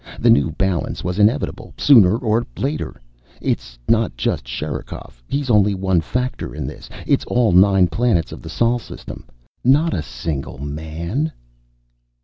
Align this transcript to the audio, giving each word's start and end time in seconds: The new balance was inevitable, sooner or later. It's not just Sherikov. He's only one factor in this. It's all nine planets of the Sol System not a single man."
The 0.19 0.31
new 0.31 0.51
balance 0.53 1.03
was 1.03 1.19
inevitable, 1.19 1.75
sooner 1.77 2.17
or 2.17 2.47
later. 2.57 2.99
It's 3.39 3.77
not 3.87 4.17
just 4.17 4.47
Sherikov. 4.47 5.21
He's 5.27 5.51
only 5.51 5.75
one 5.75 6.01
factor 6.01 6.55
in 6.55 6.65
this. 6.65 6.89
It's 7.05 7.23
all 7.25 7.51
nine 7.51 7.87
planets 7.87 8.31
of 8.31 8.41
the 8.41 8.49
Sol 8.49 8.79
System 8.79 9.25
not 9.63 9.93
a 9.93 10.01
single 10.01 10.57
man." 10.57 11.31